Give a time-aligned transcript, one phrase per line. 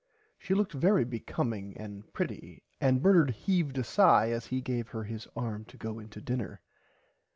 [0.39, 5.03] She looked very becomeing and pretty and Bernard heaved a sigh as he gave her
[5.03, 6.59] his arm to go into dinner.